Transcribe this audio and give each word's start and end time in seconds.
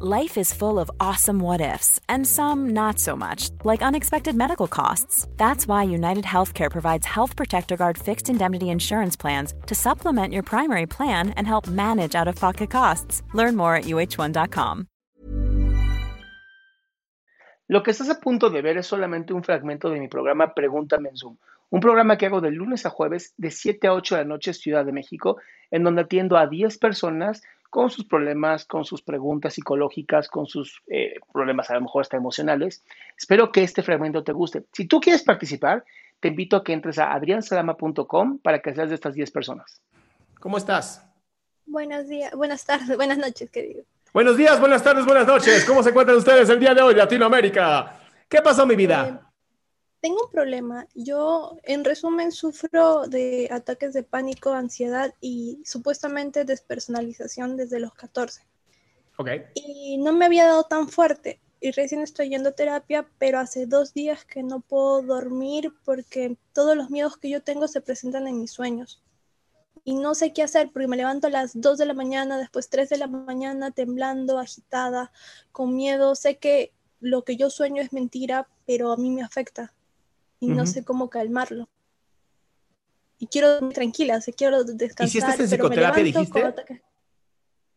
Life 0.00 0.36
is 0.36 0.52
full 0.52 0.80
of 0.80 0.90
awesome 0.98 1.38
what 1.38 1.60
ifs, 1.60 2.00
and 2.08 2.26
some 2.26 2.70
not 2.70 2.98
so 2.98 3.14
much, 3.14 3.50
like 3.62 3.80
unexpected 3.80 4.34
medical 4.34 4.66
costs. 4.66 5.28
That's 5.36 5.68
why 5.68 5.84
United 5.84 6.24
Healthcare 6.24 6.68
provides 6.68 7.06
Health 7.06 7.36
Protector 7.36 7.76
Guard 7.76 7.96
fixed 7.96 8.28
indemnity 8.28 8.70
insurance 8.70 9.14
plans 9.14 9.54
to 9.68 9.74
supplement 9.76 10.32
your 10.32 10.42
primary 10.42 10.86
plan 10.86 11.30
and 11.36 11.46
help 11.46 11.68
manage 11.68 12.16
out 12.16 12.26
of 12.26 12.34
pocket 12.34 12.70
costs. 12.70 13.22
Learn 13.34 13.54
more 13.54 13.76
at 13.76 13.84
uh1.com. 13.84 14.88
Lo 17.68 17.82
que 17.84 17.92
estás 17.92 18.10
a 18.10 18.18
punto 18.20 18.50
de 18.50 18.62
ver 18.62 18.76
es 18.78 18.88
solamente 18.88 19.32
un 19.32 19.44
fragmento 19.44 19.90
de 19.90 20.00
mi 20.00 20.08
programa 20.08 20.54
Pregúntame 20.54 21.10
en 21.10 21.16
Zoom, 21.16 21.36
un 21.70 21.80
programa 21.80 22.18
que 22.18 22.26
hago 22.26 22.40
de 22.40 22.50
lunes 22.50 22.84
a 22.84 22.90
jueves 22.90 23.32
de 23.36 23.52
7 23.52 23.86
a 23.86 23.92
8 23.92 24.16
de 24.16 24.22
la 24.22 24.28
noche 24.28 24.54
Ciudad 24.54 24.84
de 24.84 24.90
México, 24.90 25.36
en 25.70 25.84
donde 25.84 26.02
atiendo 26.02 26.36
a 26.36 26.48
10 26.48 26.78
personas 26.78 27.42
con 27.74 27.90
sus 27.90 28.04
problemas, 28.04 28.66
con 28.66 28.84
sus 28.84 29.02
preguntas 29.02 29.54
psicológicas, 29.54 30.28
con 30.28 30.46
sus 30.46 30.80
eh, 30.86 31.14
problemas 31.32 31.68
a 31.72 31.74
lo 31.74 31.80
mejor 31.80 32.02
hasta 32.02 32.16
emocionales. 32.16 32.84
Espero 33.18 33.50
que 33.50 33.64
este 33.64 33.82
fragmento 33.82 34.22
te 34.22 34.30
guste. 34.30 34.62
Si 34.72 34.86
tú 34.86 35.00
quieres 35.00 35.24
participar, 35.24 35.84
te 36.20 36.28
invito 36.28 36.54
a 36.54 36.62
que 36.62 36.72
entres 36.72 37.00
a 37.00 37.12
adriansalama.com 37.12 38.38
para 38.38 38.60
que 38.60 38.72
seas 38.72 38.90
de 38.90 38.94
estas 38.94 39.14
10 39.14 39.28
personas. 39.32 39.82
¿Cómo 40.38 40.56
estás? 40.56 41.04
Buenos 41.66 42.06
días, 42.06 42.32
buenas 42.36 42.64
tardes, 42.64 42.96
buenas 42.96 43.18
noches, 43.18 43.50
querido. 43.50 43.82
Buenos 44.12 44.36
días, 44.36 44.60
buenas 44.60 44.84
tardes, 44.84 45.04
buenas 45.04 45.26
noches. 45.26 45.64
¿Cómo 45.64 45.82
se 45.82 45.90
encuentran 45.90 46.16
ustedes 46.16 46.48
el 46.50 46.60
día 46.60 46.74
de 46.74 46.80
hoy, 46.80 46.94
Latinoamérica? 46.94 47.98
¿Qué 48.28 48.40
pasó, 48.40 48.64
mi 48.66 48.76
vida? 48.76 49.32
Tengo 50.04 50.22
un 50.22 50.30
problema. 50.30 50.86
Yo, 50.94 51.56
en 51.62 51.82
resumen, 51.82 52.30
sufro 52.30 53.06
de 53.06 53.48
ataques 53.50 53.94
de 53.94 54.02
pánico, 54.02 54.52
ansiedad 54.52 55.14
y 55.22 55.62
supuestamente 55.64 56.44
despersonalización 56.44 57.56
desde 57.56 57.80
los 57.80 57.94
14. 57.94 58.42
Ok. 59.16 59.28
Y 59.54 59.96
no 59.96 60.12
me 60.12 60.26
había 60.26 60.44
dado 60.44 60.64
tan 60.64 60.90
fuerte. 60.90 61.40
Y 61.58 61.70
recién 61.70 62.02
estoy 62.02 62.28
yendo 62.28 62.50
a 62.50 62.52
terapia, 62.52 63.08
pero 63.16 63.38
hace 63.38 63.64
dos 63.64 63.94
días 63.94 64.26
que 64.26 64.42
no 64.42 64.60
puedo 64.60 65.00
dormir 65.00 65.72
porque 65.86 66.36
todos 66.52 66.76
los 66.76 66.90
miedos 66.90 67.16
que 67.16 67.30
yo 67.30 67.42
tengo 67.42 67.66
se 67.66 67.80
presentan 67.80 68.26
en 68.26 68.38
mis 68.38 68.50
sueños. 68.50 69.02
Y 69.84 69.94
no 69.94 70.14
sé 70.14 70.34
qué 70.34 70.42
hacer 70.42 70.68
porque 70.70 70.86
me 70.86 70.98
levanto 70.98 71.28
a 71.28 71.30
las 71.30 71.58
2 71.58 71.78
de 71.78 71.86
la 71.86 71.94
mañana, 71.94 72.36
después 72.36 72.68
3 72.68 72.90
de 72.90 72.98
la 72.98 73.06
mañana, 73.06 73.70
temblando, 73.70 74.38
agitada, 74.38 75.12
con 75.50 75.74
miedo. 75.74 76.14
Sé 76.14 76.36
que 76.36 76.74
lo 77.00 77.24
que 77.24 77.36
yo 77.36 77.48
sueño 77.48 77.80
es 77.80 77.94
mentira, 77.94 78.50
pero 78.66 78.92
a 78.92 78.98
mí 78.98 79.08
me 79.08 79.22
afecta 79.22 79.72
y 80.44 80.48
no 80.48 80.66
sé 80.66 80.84
cómo 80.84 81.08
calmarlo. 81.08 81.68
Y 83.18 83.26
quiero 83.28 83.54
dormir 83.54 83.72
tranquila, 83.72 84.18
o 84.18 84.32
quiero 84.32 84.64
descansar. 84.64 85.06
¿Hiciste 85.06 85.42
en 85.42 85.48
psicoterapia, 85.48 86.04
dijiste? 86.04 86.54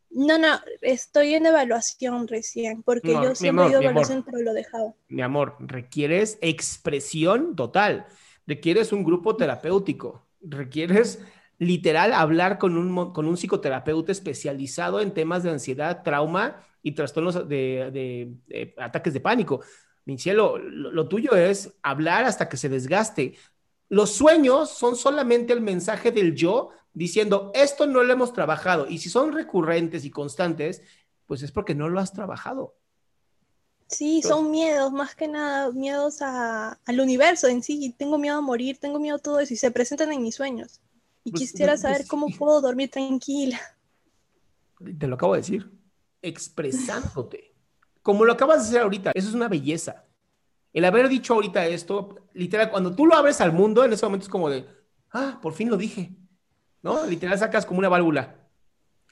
No, 0.09 0.38
no, 0.38 0.59
estoy 0.81 1.35
en 1.35 1.45
evaluación 1.45 2.27
recién, 2.27 2.81
porque 2.83 3.11
yo 3.11 3.35
siempre 3.35 3.66
he 3.66 3.69
ido 3.69 3.79
a 3.79 3.83
evaluación, 3.83 4.23
pero 4.23 4.39
lo 4.39 4.51
he 4.51 4.56
dejado. 4.56 4.95
Mi 5.07 5.22
amor, 5.22 5.56
requieres 5.59 6.38
expresión 6.41 7.56
total, 7.56 8.07
requieres 8.45 8.91
un 8.91 9.03
grupo 9.03 9.35
terapéutico, 9.35 10.25
requieres 10.41 11.19
literal 11.59 12.13
hablar 12.13 12.57
con 12.57 12.77
un, 12.77 13.13
con 13.13 13.27
un 13.27 13.38
psicoterapeuta 13.38 14.11
especializado 14.11 15.01
en 15.01 15.13
temas 15.13 15.44
de 15.44 15.51
ansiedad, 15.51 16.03
trauma 16.03 16.63
y 16.81 16.94
trastornos 16.94 17.47
de 17.47 18.73
ataques 18.77 19.13
de 19.13 19.19
pánico 19.19 19.61
mi 20.07 20.18
cielo, 20.18 20.57
lo, 20.57 21.09
tuyo 21.09 21.35
es 21.35 21.73
hablar 21.84 22.23
hasta 22.23 22.47
que 22.47 22.56
se 22.56 22.69
desgaste. 22.69 23.35
Los 23.90 24.13
sueños 24.13 24.69
son 24.69 24.95
solamente 24.95 25.51
el 25.51 25.59
mensaje 25.59 26.13
del 26.13 26.34
yo 26.34 26.69
diciendo, 26.94 27.51
esto 27.53 27.88
no 27.88 28.01
lo 28.06 28.13
hemos 28.13 28.31
trabajado. 28.31 28.88
Y 28.88 29.00
si 29.00 29.09
son 29.09 29.34
recurrentes 29.34 30.06
y 30.06 30.09
constantes, 30.09 30.81
pues 31.25 31.44
es 31.44 31.51
porque 31.51 31.75
no 31.75 31.90
lo 31.90 32.00
has 32.00 32.13
trabajado. 32.13 32.78
Sí, 33.88 34.22
son 34.22 34.50
miedos, 34.50 34.94
más 34.94 35.13
que 35.13 35.28
nada, 35.28 35.73
miedos 35.73 36.22
al 36.22 37.00
universo 37.01 37.50
en 37.50 37.62
sí. 37.62 37.94
Tengo 37.97 38.18
miedo 38.18 38.38
a 38.38 38.41
morir, 38.41 38.78
tengo 38.79 39.01
miedo 39.01 39.18
a 39.18 39.19
todo 39.19 39.41
eso 39.41 39.53
y 39.53 39.57
se 39.57 39.72
presentan 39.72 40.13
en 40.13 40.24
mis 40.24 40.35
sueños. 40.35 40.79
Y 41.25 41.31
pues, 41.31 41.51
quisiera 41.51 41.74
pues, 41.74 41.81
saber 41.81 42.07
cómo 42.07 42.28
puedo 42.29 42.62
dormir 42.62 42.89
tranquila. 42.89 43.59
Te 44.97 45.06
lo 45.06 45.16
acabo 45.16 45.34
de 45.34 45.39
decir, 45.39 45.69
expresándote 46.22 47.46
como 48.07 48.23
lo 48.23 48.31
acabas 48.31 48.63
de 48.63 48.69
hacer 48.69 48.84
ahorita. 48.84 49.12
Eso 49.13 49.28
es 49.28 49.35
una 49.35 49.50
belleza. 49.50 50.06
El 50.72 50.85
haber 50.85 51.09
dicho 51.09 51.34
ahorita 51.34 51.66
esto, 51.68 52.16
literal, 52.31 52.72
cuando 52.72 52.95
tú 52.95 53.06
lo 53.06 53.13
abres 53.13 53.41
al 53.41 53.51
mundo, 53.51 53.84
en 53.84 53.91
ese 53.91 54.06
momento 54.06 54.23
es 54.23 54.29
como 54.29 54.50
de, 54.50 54.66
ah, 55.12 55.40
por 55.41 55.51
fin 55.51 55.69
lo 55.69 55.75
dije. 55.75 56.16
¿No? 56.81 57.06
Literal 57.06 57.38
sacas 57.38 57.66
como 57.66 57.79
una 57.79 57.90
válvula. 57.90 58.47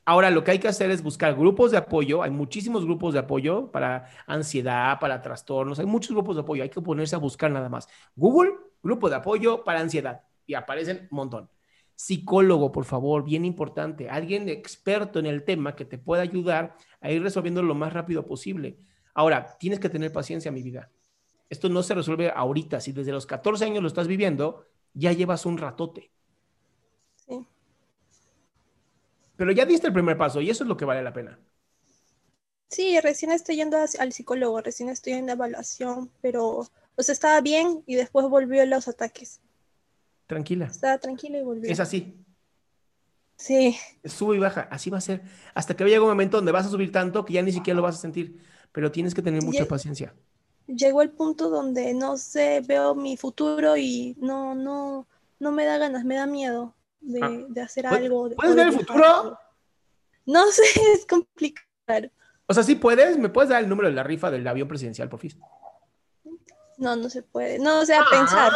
Ahora 0.05 0.31
lo 0.31 0.45
que 0.45 0.51
hay 0.51 0.59
que 0.59 0.69
hacer 0.69 0.91
es 0.91 1.03
buscar 1.03 1.35
grupos 1.35 1.71
de 1.71 1.77
apoyo. 1.77 2.23
Hay 2.23 2.31
muchísimos 2.31 2.85
grupos 2.85 3.13
de 3.13 3.19
apoyo 3.19 3.69
para 3.69 4.07
ansiedad, 4.27 4.97
para 5.01 5.21
trastornos. 5.21 5.77
Hay 5.77 5.85
muchos 5.85 6.11
grupos 6.11 6.37
de 6.37 6.43
apoyo. 6.43 6.63
Hay 6.63 6.69
que 6.69 6.79
ponerse 6.79 7.17
a 7.17 7.19
buscar 7.19 7.51
nada 7.51 7.67
más. 7.67 7.89
Google, 8.15 8.53
grupo 8.81 9.09
de 9.09 9.17
apoyo 9.17 9.65
para 9.65 9.81
ansiedad. 9.81 10.21
Y 10.47 10.53
aparecen 10.53 11.09
un 11.11 11.17
montón. 11.17 11.49
Psicólogo, 11.95 12.71
por 12.71 12.85
favor, 12.85 13.23
bien 13.23 13.45
importante. 13.45 14.09
Alguien 14.09 14.49
experto 14.49 15.19
en 15.19 15.25
el 15.25 15.43
tema 15.43 15.75
que 15.75 15.85
te 15.85 15.97
pueda 15.97 16.21
ayudar 16.21 16.75
a 16.99 17.11
ir 17.11 17.23
resolviendo 17.23 17.63
lo 17.63 17.75
más 17.75 17.93
rápido 17.93 18.25
posible. 18.25 18.77
Ahora, 19.13 19.57
tienes 19.57 19.79
que 19.79 19.89
tener 19.89 20.11
paciencia, 20.11 20.51
mi 20.51 20.61
vida. 20.61 20.91
Esto 21.49 21.69
no 21.69 21.83
se 21.83 21.93
resuelve 21.93 22.31
ahorita. 22.35 22.81
Si 22.81 22.91
desde 22.91 23.11
los 23.11 23.25
14 23.25 23.65
años 23.65 23.81
lo 23.81 23.87
estás 23.87 24.07
viviendo, 24.07 24.65
ya 24.93 25.13
llevas 25.13 25.45
un 25.45 25.57
ratote. 25.57 26.11
Sí. 27.15 27.45
Pero 29.37 29.51
ya 29.51 29.65
diste 29.65 29.87
el 29.87 29.93
primer 29.93 30.17
paso 30.17 30.41
y 30.41 30.49
eso 30.49 30.63
es 30.63 30.67
lo 30.67 30.75
que 30.75 30.85
vale 30.85 31.01
la 31.01 31.13
pena. 31.13 31.39
Sí, 32.67 32.99
recién 32.99 33.31
estoy 33.31 33.57
yendo 33.57 33.77
al 33.77 34.11
psicólogo, 34.11 34.59
recién 34.59 34.89
estoy 34.89 35.13
en 35.13 35.29
evaluación, 35.29 36.11
pero 36.21 36.67
pues 36.95 37.09
estaba 37.09 37.39
bien 37.41 37.83
y 37.85 37.95
después 37.95 38.27
volvió 38.27 38.65
los 38.65 38.87
ataques. 38.87 39.39
Tranquila. 40.27 40.65
Estaba 40.65 40.97
tranquila 40.97 41.39
y 41.39 41.43
volvió. 41.43 41.69
Es 41.69 41.79
así. 41.79 42.25
Sí. 43.37 43.77
Sube 44.03 44.37
y 44.37 44.39
baja, 44.39 44.67
así 44.71 44.89
va 44.89 44.97
a 44.97 45.01
ser. 45.01 45.23
Hasta 45.53 45.75
que 45.75 45.83
llegue 45.83 45.99
un 45.99 46.07
momento 46.07 46.37
donde 46.37 46.51
vas 46.51 46.65
a 46.65 46.69
subir 46.69 46.91
tanto 46.91 47.25
que 47.25 47.33
ya 47.33 47.41
ni 47.41 47.51
siquiera 47.51 47.75
lo 47.75 47.83
vas 47.83 47.95
a 47.95 48.01
sentir. 48.01 48.41
Pero 48.71 48.91
tienes 48.91 49.13
que 49.13 49.21
tener 49.21 49.43
mucha 49.43 49.65
paciencia. 49.65 50.13
Llegó 50.67 51.01
el 51.01 51.11
punto 51.11 51.49
donde 51.49 51.93
no 51.93 52.17
sé, 52.17 52.61
veo 52.65 52.95
mi 52.95 53.17
futuro 53.17 53.77
y 53.77 54.15
no, 54.19 54.55
no, 54.55 55.07
no 55.39 55.51
me 55.51 55.65
da 55.65 55.77
ganas, 55.77 56.03
me 56.03 56.15
da 56.15 56.25
miedo 56.25 56.75
de, 57.01 57.19
ah. 57.21 57.63
hacer 57.63 57.85
algo. 57.85 58.29
¿Puedes 58.31 58.55
ver 58.55 58.67
el 58.67 58.73
futuro? 58.73 59.37
No 60.25 60.47
sé, 60.47 60.63
es 60.93 61.05
complicado. 61.05 62.09
O 62.47 62.53
sea, 62.53 62.63
sí 62.63 62.75
puedes, 62.75 63.17
¿me 63.17 63.29
puedes 63.29 63.49
dar 63.49 63.63
el 63.63 63.69
número 63.69 63.89
de 63.89 63.95
la 63.95 64.03
rifa 64.03 64.31
del 64.31 64.47
avión 64.47 64.67
presidencial, 64.67 65.09
por 65.09 65.19
fin? 65.19 65.31
No, 66.77 66.95
no 66.95 67.09
se 67.09 67.21
puede. 67.21 67.59
No, 67.59 67.79
o 67.79 67.85
sea, 67.85 68.01
ah. 68.01 68.05
pensar. 68.09 68.51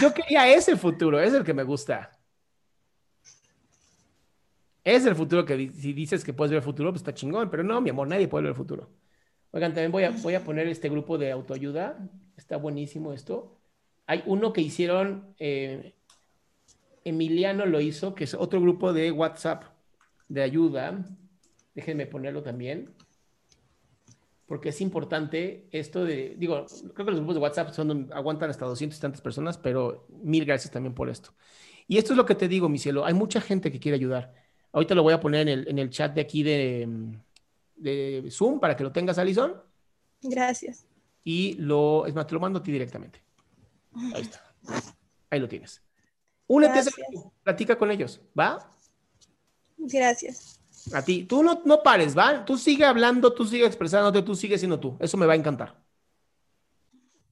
Yo 0.00 0.12
quería 0.12 0.52
ese 0.52 0.76
futuro, 0.76 1.20
es 1.20 1.32
el 1.32 1.44
que 1.44 1.54
me 1.54 1.62
gusta. 1.62 2.10
Es 4.84 5.04
el 5.06 5.14
futuro 5.14 5.44
que 5.44 5.70
si 5.72 5.92
dices 5.92 6.24
que 6.24 6.32
puedes 6.32 6.50
ver 6.50 6.58
el 6.58 6.64
futuro, 6.64 6.90
pues 6.90 7.00
está 7.00 7.14
chingón, 7.14 7.50
pero 7.50 7.62
no, 7.62 7.80
mi 7.80 7.90
amor, 7.90 8.08
nadie 8.08 8.28
puede 8.28 8.44
ver 8.44 8.50
el 8.50 8.56
futuro. 8.56 8.90
Oigan, 9.52 9.72
también 9.72 9.92
voy 9.92 10.04
a, 10.04 10.10
voy 10.10 10.34
a 10.34 10.44
poner 10.44 10.68
este 10.68 10.88
grupo 10.88 11.18
de 11.18 11.32
autoayuda. 11.32 11.98
Está 12.36 12.56
buenísimo 12.56 13.12
esto. 13.12 13.58
Hay 14.06 14.22
uno 14.26 14.52
que 14.52 14.60
hicieron, 14.60 15.34
eh, 15.38 15.94
Emiliano 17.04 17.66
lo 17.66 17.80
hizo, 17.80 18.14
que 18.14 18.24
es 18.24 18.34
otro 18.34 18.60
grupo 18.60 18.92
de 18.92 19.10
WhatsApp 19.10 19.64
de 20.28 20.42
ayuda. 20.42 21.04
Déjenme 21.74 22.06
ponerlo 22.06 22.42
también. 22.42 22.94
Porque 24.50 24.70
es 24.70 24.80
importante 24.80 25.68
esto 25.70 26.04
de, 26.04 26.34
digo, 26.36 26.66
creo 26.94 27.06
que 27.06 27.12
los 27.12 27.20
grupos 27.20 27.36
de 27.36 27.40
WhatsApp 27.40 27.70
son, 27.70 28.10
aguantan 28.12 28.50
hasta 28.50 28.66
200 28.66 28.98
y 28.98 29.00
tantas 29.00 29.20
personas, 29.20 29.56
pero 29.56 30.08
mil 30.08 30.44
gracias 30.44 30.72
también 30.72 30.92
por 30.92 31.08
esto. 31.08 31.30
Y 31.86 31.98
esto 31.98 32.14
es 32.14 32.16
lo 32.16 32.26
que 32.26 32.34
te 32.34 32.48
digo, 32.48 32.68
mi 32.68 32.78
cielo. 32.78 33.04
Hay 33.04 33.14
mucha 33.14 33.40
gente 33.40 33.70
que 33.70 33.78
quiere 33.78 33.94
ayudar 33.94 34.34
Ahorita 34.72 34.94
lo 34.94 35.02
voy 35.02 35.12
a 35.12 35.20
poner 35.20 35.48
en 35.48 35.78
el, 35.78 35.90
chat 35.90 36.14
de 36.14 36.20
aquí 36.20 36.42
de, 36.42 36.88
de 37.76 38.28
Zoom 38.30 38.60
para 38.60 38.76
que 38.76 38.84
lo 38.84 38.92
tengas, 38.92 39.18
Alison. 39.18 39.60
Gracias. 40.22 40.86
Y 41.24 41.54
lo, 41.54 42.06
es 42.06 42.14
más, 42.14 42.26
te 42.26 42.34
lo 42.34 42.40
mando 42.40 42.60
a 42.60 42.62
ti 42.62 42.70
directamente. 42.70 43.20
Ahí 44.14 44.22
está. 44.22 44.54
Ahí 45.28 45.40
lo 45.40 45.48
tienes. 45.48 45.82
Únete, 46.46 46.80
a 46.80 46.84
platica 47.42 47.76
con 47.76 47.90
ellos, 47.90 48.20
¿va? 48.38 48.70
Gracias. 49.76 50.59
A 50.92 51.02
ti. 51.02 51.24
Tú 51.24 51.42
no, 51.42 51.62
no 51.64 51.82
pares, 51.82 52.16
¿va? 52.16 52.44
Tú 52.44 52.56
sigue 52.56 52.84
hablando, 52.84 53.32
tú 53.32 53.44
sigue 53.44 53.66
expresándote, 53.66 54.22
tú 54.22 54.34
sigue 54.34 54.58
siendo 54.58 54.80
tú. 54.80 54.96
Eso 55.00 55.16
me 55.16 55.26
va 55.26 55.34
a 55.34 55.36
encantar. 55.36 55.74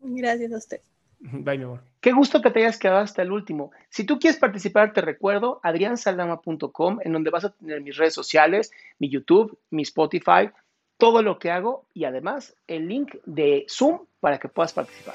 Gracias 0.01 0.53
a 0.53 0.57
usted. 0.57 0.81
Bye, 1.21 1.59
mi 1.59 1.65
amor. 1.65 1.83
Qué 2.01 2.13
gusto 2.13 2.41
que 2.41 2.51
te 2.51 2.61
hayas 2.61 2.79
quedado 2.79 3.01
hasta 3.01 3.23
el 3.23 3.33
último. 3.33 3.73
Si 3.89 4.05
tú 4.05 4.21
quieres 4.21 4.39
participar, 4.39 4.93
te 4.93 5.01
recuerdo 5.01 5.61
adriansaldama.com, 5.65 6.99
en 7.03 7.13
donde 7.13 7.31
vas 7.31 7.45
a 7.45 7.51
tener 7.51 7.81
mis 7.81 7.97
redes 7.97 8.15
sociales, 8.15 8.71
mi 8.99 9.09
YouTube, 9.09 9.59
mi 9.71 9.83
Spotify, 9.83 10.51
todo 10.97 11.23
lo 11.23 11.39
que 11.39 11.51
hago 11.51 11.87
y 11.93 12.05
además 12.05 12.55
el 12.67 12.89
link 12.89 13.17
de 13.25 13.67
Zoom 13.69 14.01
para 14.21 14.39
que 14.39 14.49
puedas 14.49 14.73
participar. 14.73 15.15